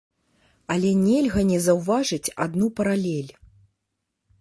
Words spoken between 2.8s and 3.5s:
паралель.